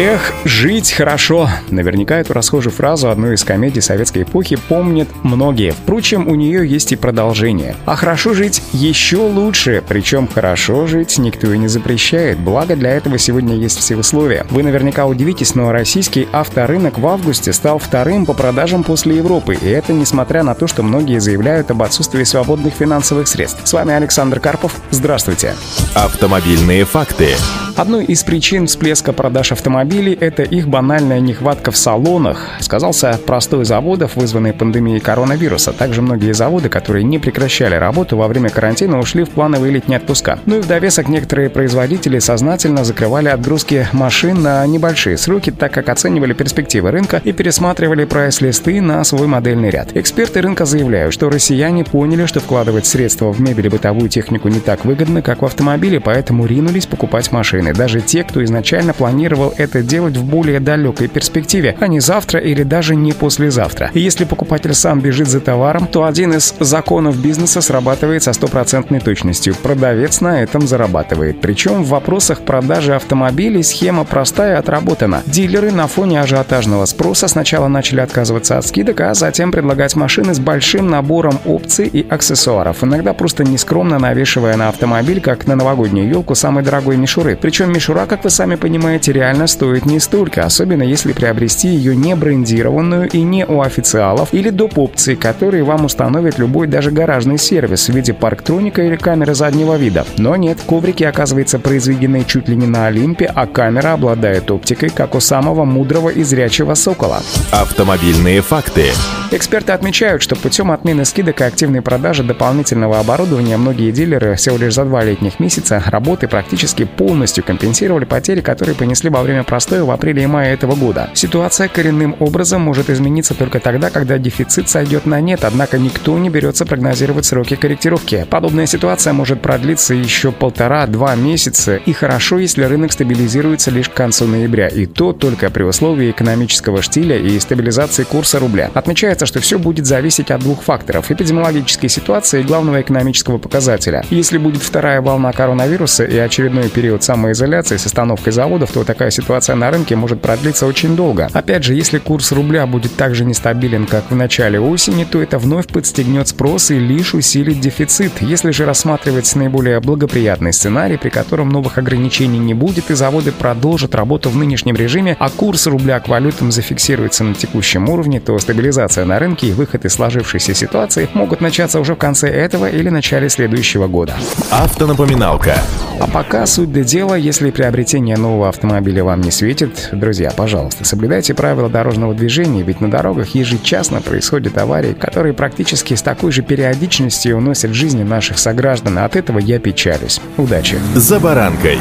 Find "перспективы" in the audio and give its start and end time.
46.34-46.90